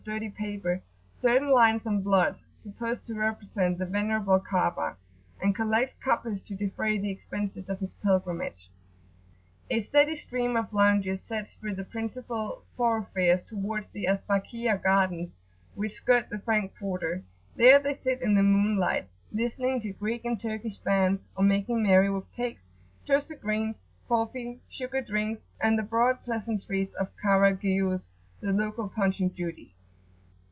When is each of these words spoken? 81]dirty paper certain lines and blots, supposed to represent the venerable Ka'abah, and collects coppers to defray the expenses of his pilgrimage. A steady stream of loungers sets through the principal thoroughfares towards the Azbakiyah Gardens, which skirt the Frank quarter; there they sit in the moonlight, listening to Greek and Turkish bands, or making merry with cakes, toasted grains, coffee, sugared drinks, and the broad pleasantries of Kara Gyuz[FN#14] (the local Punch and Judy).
81]dirty 0.03 0.35
paper 0.35 0.81
certain 1.11 1.47
lines 1.49 1.85
and 1.85 2.03
blots, 2.03 2.43
supposed 2.55 3.05
to 3.05 3.13
represent 3.13 3.77
the 3.77 3.85
venerable 3.85 4.39
Ka'abah, 4.39 4.95
and 5.39 5.53
collects 5.53 5.93
coppers 6.03 6.41
to 6.41 6.55
defray 6.55 6.97
the 6.97 7.11
expenses 7.11 7.69
of 7.69 7.77
his 7.79 7.93
pilgrimage. 8.01 8.71
A 9.69 9.81
steady 9.81 10.15
stream 10.15 10.57
of 10.57 10.73
loungers 10.73 11.21
sets 11.21 11.53
through 11.53 11.75
the 11.75 11.83
principal 11.83 12.63
thoroughfares 12.75 13.43
towards 13.43 13.91
the 13.91 14.05
Azbakiyah 14.07 14.81
Gardens, 14.81 15.29
which 15.75 15.93
skirt 15.93 16.31
the 16.31 16.39
Frank 16.39 16.75
quarter; 16.79 17.23
there 17.55 17.77
they 17.77 17.93
sit 17.93 18.23
in 18.23 18.33
the 18.33 18.41
moonlight, 18.41 19.07
listening 19.31 19.79
to 19.81 19.93
Greek 19.93 20.25
and 20.25 20.41
Turkish 20.41 20.77
bands, 20.77 21.27
or 21.37 21.43
making 21.43 21.83
merry 21.83 22.09
with 22.09 22.25
cakes, 22.31 22.69
toasted 23.05 23.39
grains, 23.39 23.85
coffee, 24.07 24.61
sugared 24.67 25.05
drinks, 25.05 25.43
and 25.61 25.77
the 25.77 25.83
broad 25.83 26.23
pleasantries 26.23 26.91
of 26.93 27.15
Kara 27.21 27.55
Gyuz[FN#14] 27.55 28.09
(the 28.39 28.51
local 28.51 28.89
Punch 28.89 29.19
and 29.19 29.35
Judy). 29.35 29.75